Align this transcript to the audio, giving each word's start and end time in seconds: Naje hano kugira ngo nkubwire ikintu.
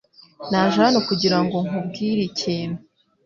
Naje 0.49 0.77
hano 0.85 0.99
kugira 1.07 1.37
ngo 1.43 1.57
nkubwire 1.67 2.21
ikintu. 2.29 2.79